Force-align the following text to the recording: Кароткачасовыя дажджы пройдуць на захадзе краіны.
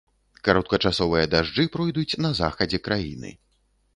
Кароткачасовыя 0.47 1.25
дажджы 1.33 1.65
пройдуць 1.77 2.17
на 2.27 2.33
захадзе 2.41 2.79
краіны. 2.87 3.29